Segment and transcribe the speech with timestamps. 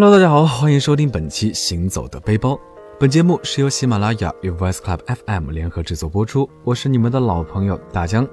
[0.00, 2.52] Hello，大家好，欢迎收听本期《行走的背包》。
[3.00, 6.48] 本节目是由喜马拉雅与 Voice Club FM 联合制作播出。
[6.62, 8.24] 我是你们的老朋友大江，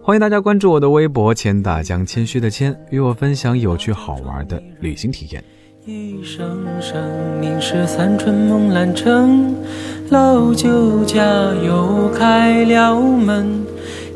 [0.00, 5.44] 欢迎大家关注我的微博“千大江”，谦虚的谦，与我分享有趣好玩的旅行体验。
[5.84, 9.54] 一声声，是三春梦阑城，
[10.08, 11.20] 老酒家
[11.62, 13.66] 又开了门，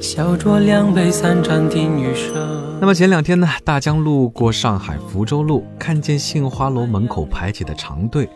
[0.01, 2.66] 小酌两杯三盏听雨声。
[2.79, 8.29] 那么前两天呢，大江路过上海福州路，看见杏花楼门口排起的长队，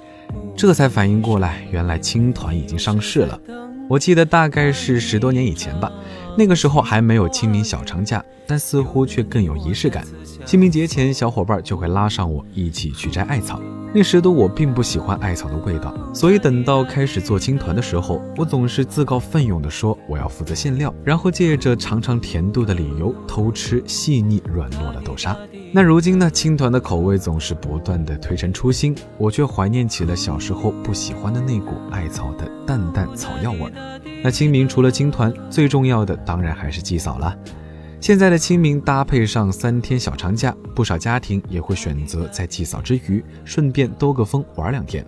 [0.56, 3.38] 这才反应过来，原来青团已经上市了。
[3.88, 5.92] 我记得大概是十多年以前吧，
[6.38, 10.04] 那个时候还没有清明小长假，但似乎却更有仪式感。
[10.46, 13.60] 清明节前，小伙伴就会拉上我一起去摘艾草。
[13.92, 25.36] 那时的我并不喜欢艾草的味道，所以等到开始做青团的时候，我总是自告奋勇地说我要负责馅料，然后借着尝尝甜度的理由偷吃细腻软糯的豆沙。
[25.72, 34.00] 那如今呢，青团的口味总是不断的推陈出新，我却怀念起了小时候不喜欢的那股艾草的淡淡草药味儿。
[34.22, 37.36] 那清明除了青团，最重要的当然还是祭扫了。
[38.00, 45.06] 现在的清明搭配上三天小长假，不少家庭也会选择在祭扫之余，顺便兜个风玩两天。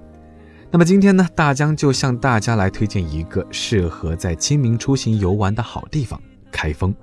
[0.71, 6.21] 那么今天呢，大江就向大家来推荐一个适合在清明出行游玩的好地方——
[6.53, 6.95] 开封。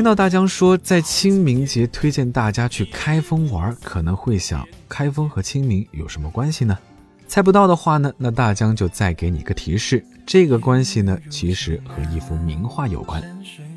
[0.00, 6.78] 听到大江说在清明节推荐大家去开封玩，可能会想开封和清明有什么关系呢？
[7.28, 13.22] 猜不到的话呢，那大江就再给你个提示，这个关系呢，其实和一幅名画有关。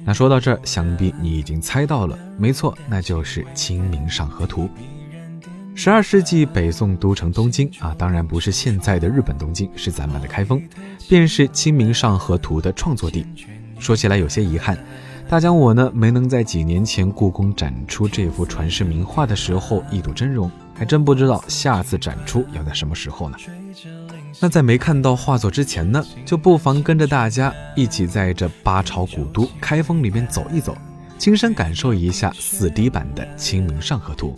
[0.06, 4.64] 那说到这儿，想必你已经猜到了，没错，那就是《清明上河图》。
[5.76, 10.64] 十二世纪北宋都城东京啊，当然不是现在的日本东京，是咱们的开封，
[11.10, 13.26] 便是《清明上河图》的创作地。
[13.78, 14.78] 说起来有些遗憾。
[15.30, 23.38] 大江，我呢没能在几年前故宫展出这幅传世名画的时候一睹真容，还真不知道下次展出要在什么时候呢。
[24.40, 30.78] 那在没看到画作之前呢，就不妨跟着大家一起在这八朝古都开封里面走一走，
[31.18, 34.36] 亲身感受一下四 D 版的《清明上河图》。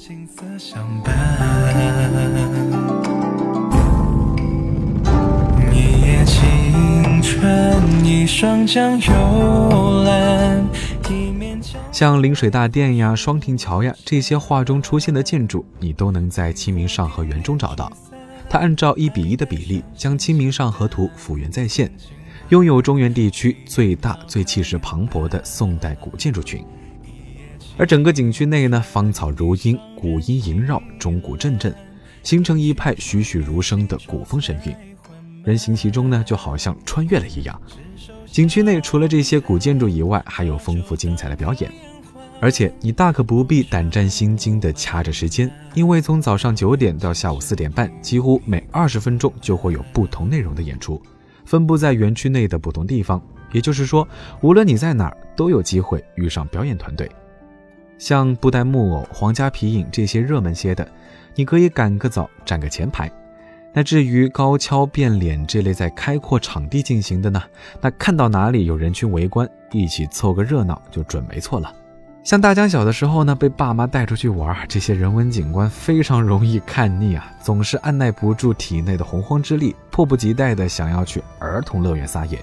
[11.91, 17.89] 像临水大殿呀、双亭桥呀这些画中出现的建筑，你都能在《清明上河园》中找到。
[18.49, 21.89] 它按照一比一的比例，将《清明上河图》复原再现，
[22.49, 26.63] 拥有中原地区最大、最气势磅礴的宋代古建筑群。
[27.77, 31.73] 而整个景区内呢，芳草如茵，古音萦绕，钟鼓阵阵，
[32.23, 34.75] 形成一派栩栩如生的古风神韵。
[35.45, 37.61] 人行其中呢，就好像穿越了一样。
[38.25, 41.71] 景区内除了这些古建筑以外，还有丰富精彩的表演。
[42.41, 51.01] 而且你大可不必胆战心惊地掐着时间，因为从早上九点到下午四点半，几乎每二十分钟就会有不同内容的演出，
[51.45, 53.21] 分布在园区内的不同地方。
[53.53, 54.05] 也就是说，
[54.41, 57.09] 无论你在哪儿，都有机会遇上表演团队。
[57.97, 60.85] 像布袋木偶、皇家皮影这些热门些的，
[61.35, 63.09] 你可以赶个早，占个前排。
[63.77, 67.43] 那至于高跷、变脸这类在开阔场地进行的呢？
[67.81, 71.75] 那看到哪里有人群围观，一起凑个热闹就准没错了。
[72.23, 82.41] 像大江小的时候呢，被爸妈带出去玩，这些人文景观非常容易看腻啊，总是按耐不住体内的洪荒之力，迫不及待的想要去儿童乐园撒野。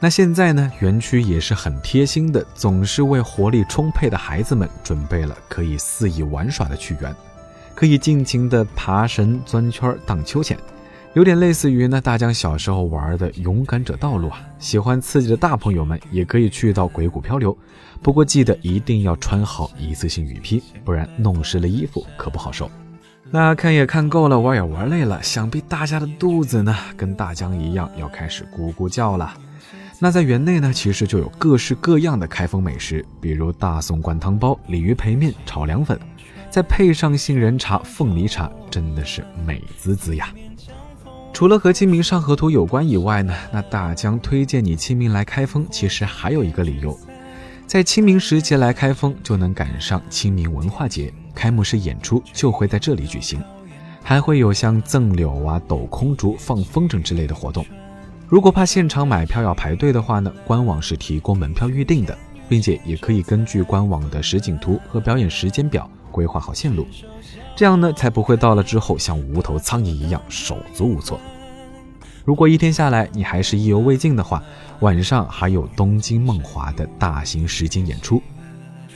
[0.00, 7.14] 那现在呢，园区也是很贴心的，总是为活力充沛的孩子们准备了可以肆意玩耍的趣园。
[7.82, 10.56] 可以尽情的爬绳、钻圈、荡秋千，
[11.14, 14.40] 有点类似于呢大江小时候玩的勇敢者道路啊。
[14.60, 17.58] 喜欢刺激的大朋友们也可以去到鬼谷漂流，
[18.00, 22.70] 不过记得一定要穿好一次性雨披，不然弄湿了衣服可不好受。
[23.32, 29.34] 那看也看够了，玩也玩累了，想必大家的肚子呢跟大江一样要开始咕咕叫了。
[29.98, 35.98] 那在园内呢，其实就有各式各样的开封美食，比如大宋灌汤包、鲤鱼培面、炒凉粉。
[36.52, 40.28] 再配上杏仁茶、凤梨茶，真的是美滋滋呀！
[41.32, 46.94] 除了和《清明上河图》有关以外呢，那大江推荐你清明来开封，其实还有一个理由，
[47.66, 53.42] 在清明时节来开封，就能赶上清明文化节开幕式演出就会在这里举行，
[54.02, 57.64] 还会有像赠柳啊、抖空竹、放风筝之类的活动。
[58.28, 62.14] 如果怕现场买票要排队的话呢，官网是提供门票预订的，
[62.46, 65.90] 并且也可以根据官网的实景图和表演时间表。
[66.12, 66.86] 规划好线路，
[67.56, 71.18] 这样呢才不会到了之后像无头苍蝇一样手足无措。
[72.24, 74.40] 如果一天下来你还是意犹未尽的话，
[74.78, 78.22] 晚上还有东京梦华的大型实景演出，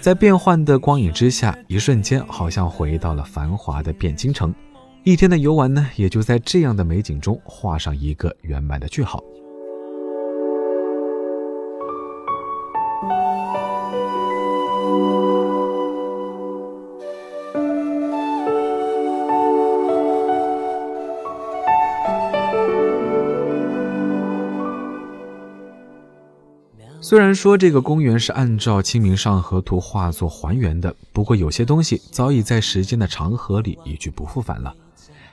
[0.01, 4.55] 在变幻的光影之下，一瞬间好像回到了繁华的汴京城。
[5.03, 9.23] 一天的游玩呢，也就在这样的美景中画上一个圆满的句号。
[27.09, 34.75] 虽然说这个公园是按照《清明上河图》画作还原的，不过有些东西早已在时间的长河里一去不复返了。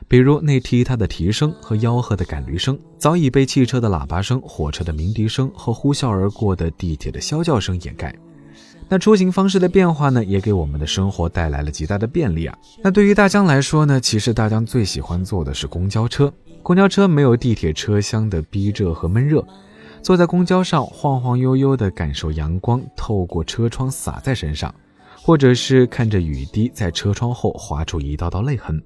[0.08, 8.16] 比如那踢踏的蹄声和吆喝的赶驴声，早已被汽车的喇叭声、火车的鸣笛声和呼啸而过的地铁的啸叫声掩盖。
[8.88, 12.56] 那出行方式的变化呢，也给我们的生活带来了极大的便利啊。
[12.84, 16.32] 那对于大江来说呢，其实大江最喜欢坐的是公交车。
[16.62, 19.44] 公交车没有地铁车厢的逼仄和闷热。
[20.04, 24.76] 坐在公交上，晃晃悠悠地感受阳光透过车窗洒在身上，
[25.16, 28.84] 或者是看着雨滴在车窗后划出一道道泪痕，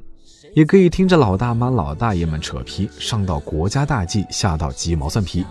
[0.53, 5.43] 也可以听着老大妈、老大爷们扯皮，上到国家大计，下到鸡毛蒜皮。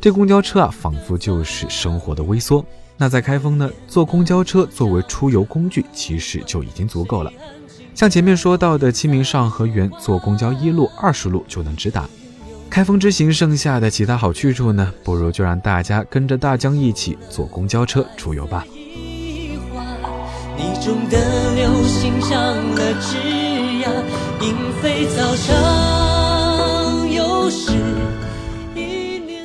[0.00, 2.64] 这公交车啊，仿佛就是生活的微缩。
[2.96, 7.32] 那在开封呢，坐公交车作为出游工具，其实就已经足够了。
[7.94, 12.08] 像前面说到的清明上河园，坐公交一路、二十路就能直达。
[12.68, 14.92] 开封之行剩下的其他好去处呢？
[15.02, 18.64] 不如就让大家跟着大江一起坐公交车出游吧。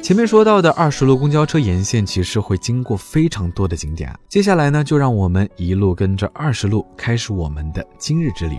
[0.03, 8.57] 前面说到的二十路公交车沿线其实会经过非常多的景点，接下来呢，就让我们一路跟着二十路开始我们的今日之旅。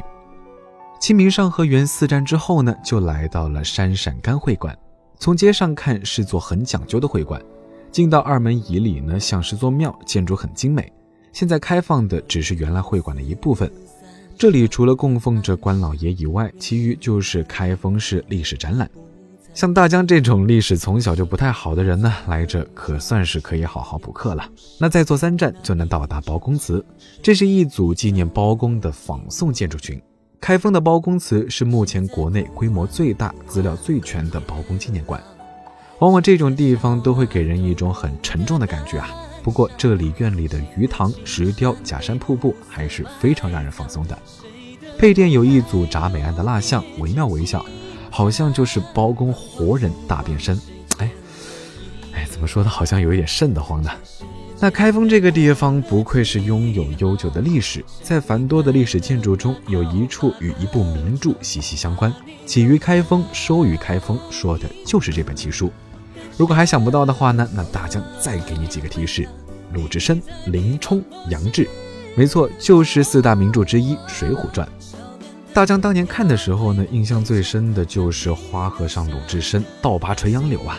[1.02, 4.78] 清明上河园四站之后呢，就来到了山陕甘会馆。
[5.18, 7.42] 从街上看是座很讲究的会馆，
[7.90, 10.92] 进到二门以里呢，像是座庙，建筑很精美。
[11.32, 13.68] 现在开放的只是原来会馆的一部分。
[14.38, 18.88] 这里除了供奉着关老爷以外，其余就是开封市历史展览。
[19.52, 24.48] 像大江这种历史从小就不太好的人呢，来这可算是可以好好补课了。
[24.78, 26.86] 那再坐三站就能到达包公祠，
[27.20, 30.00] 这是一组纪念包公的仿宋建筑群。
[30.42, 35.22] 开封的包公祠是目前国内规模最大、资料最全的包公纪念馆。
[36.00, 39.08] 往往这种地方都会给人一种很沉重的感觉啊。
[39.40, 44.18] 不过这里院里的鱼塘、石雕、假山瀑布还是非常让人放松的。
[44.98, 47.64] 配殿有一组铡美案的蜡像，惟妙惟肖，
[48.10, 50.60] 好像就是包公活人大变身。
[50.98, 51.08] 哎，
[52.14, 53.88] 哎，怎么说的，好像有一点瘆得慌呢。
[54.62, 62.14] 那开封这个地方不愧是拥有悠久的历史，在繁多的历史建筑中，有一处与一部名著息息相关，
[62.46, 65.68] 起于开封，收于开封，说的就是这本奇书。
[66.36, 69.26] 如果还想不到的话呢，那大江再给你几个提示：
[69.72, 71.68] 鲁智深、林冲、杨志，
[72.14, 74.64] 没错，就是四大名著之一《水浒传》。
[75.52, 80.78] 大江当年看的时候呢，印象最深的就是花和尚鲁智深倒拔垂杨柳啊。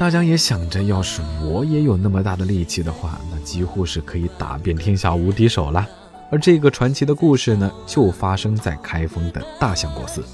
[0.00, 5.86] 大家也想着，要是我也有那么大的力气的话，那几乎是可以打遍天下无敌手了。
[6.30, 10.24] 而这个传奇的故事呢，就发生在开封的大相国寺。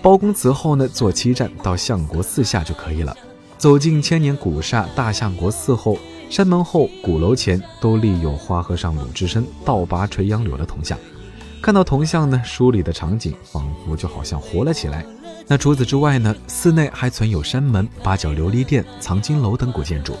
[0.00, 3.14] 包公祠后呢，坐七站到相国寺下就可以了。
[3.58, 5.98] 走进千年古刹大相国寺后，
[6.30, 10.98] 山门后鼓楼前都立有花和尚鲁智深倒拔垂杨柳的铜像。
[11.60, 15.04] 看到铜像呢，书里的场景仿佛就好像活了起来。
[15.46, 16.34] 那除此之外呢？
[16.46, 20.14] 寺内还存有山门、八角琉璃殿、藏经楼等古建筑。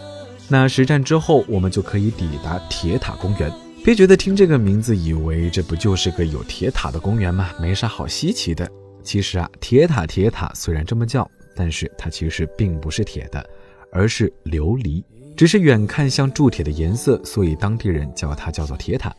[0.48, 3.50] 那实战之后，我们就可以抵达铁塔公园。
[3.82, 7.50] 别觉得听这个名字，以为这不就是个有铁塔的公园吗？
[7.58, 8.70] 没啥好稀奇的。
[9.02, 13.44] 其实啊，铁塔铁塔虽然这么叫，但是它其实并不是铁的，
[13.90, 15.02] 而是琉璃，
[15.36, 19.14] 只是远看像铸铁的颜色，所以当地人叫它叫做铁塔。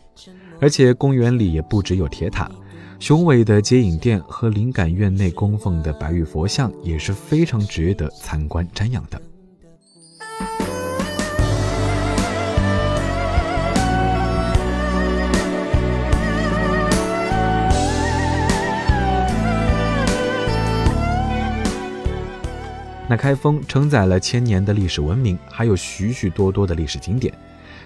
[0.60, 2.50] 而且公园里也不只有铁塔。
[2.98, 9.22] 雄伟的接引殿和灵感院内供奉的白玉佛像也是非常值得参观瞻仰的。
[23.08, 27.32] 那开封承载了千年的历史文明，还有许许多多的历史景点，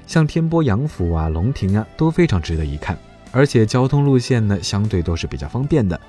[0.08, 2.98] 像天波杨府啊、龙亭啊，都非常值得一看。
[3.32, 6.00] 而且交通路线呢，相对都是比较方便的。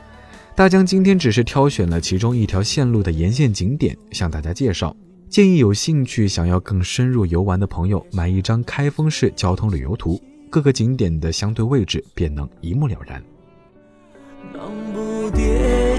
[0.55, 4.95] 大江今天只是挑选了其中一条线路的沿线景点向大家介绍，
[5.29, 13.23] 建议有兴趣想要更深入游玩的朋友买一张开封市交通旅游图，各个景点的相对位置便能一目了然。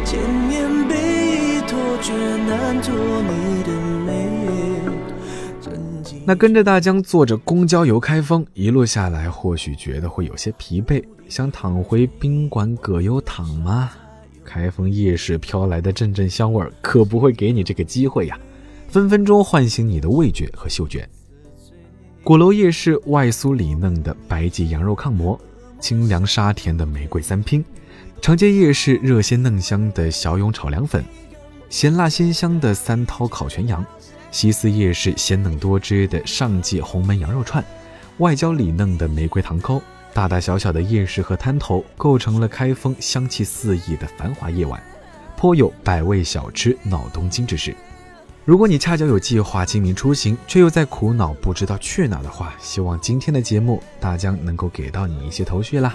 [0.03, 3.90] 千年被托，却难做你的。
[6.23, 13.89] 那跟着大江坐着公交游开封，一路下来，或许觉得会有些疲惫，想躺回宾馆葛优躺吗？
[14.45, 18.39] 开封夜市飘来的阵阵香味儿，可不会给你这个机会呀，
[18.87, 21.07] 分分钟唤醒你的味觉和嗅觉。
[22.23, 25.39] 鼓楼夜市外酥里嫩的白吉羊肉炕馍，
[25.79, 27.65] 清凉沙甜的玫瑰三拼，
[28.21, 31.03] 长街夜市热鲜嫩香的小勇炒凉粉，
[31.69, 33.83] 咸辣鲜香的三涛烤全羊。
[34.31, 37.63] 西四夜市鲜嫩多汁的上季红焖羊肉串，
[38.17, 39.81] 外焦里嫩的玫瑰糖糕，
[40.13, 44.81] 大大小小的夜市和摊头构成了开封香气四溢的繁华夜晚，
[45.35, 47.75] 颇有百味小吃闹东京之势。
[48.43, 55.93] 如果你恰巧有计划清明出行，却又在苦恼不知道去哪的话，希望今天的节目大江能够给到你一些头绪啦。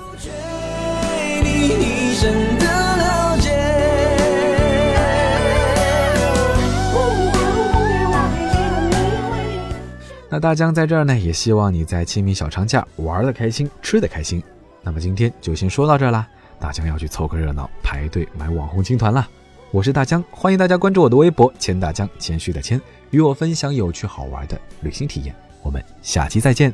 [10.37, 14.43] 那大江在这儿呢，也希望你在清明小长假玩的开心，吃的开心。
[14.83, 16.29] 那么今天就先说到这儿啦，
[16.61, 19.27] 大江要去凑个热闹，排队买网红青团了。
[19.71, 22.79] 我是大江，欢迎大家关注我的微博“千大江”，谦虚的谦，
[23.13, 25.35] 与我分享有趣好玩的旅行体验。
[25.63, 26.71] 我们下期再见。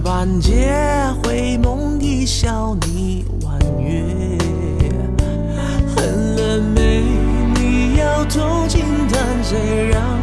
[0.00, 0.87] 半劫回梦一
[2.40, 4.00] 笑，你婉约。
[5.88, 7.02] 恨了没？
[7.56, 10.17] 你要痛轻弹，谁让？